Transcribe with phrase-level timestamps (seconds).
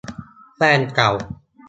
[0.55, 1.11] แฟนเก่า